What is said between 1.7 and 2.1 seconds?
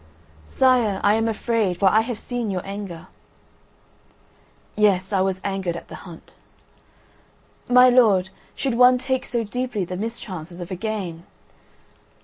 for I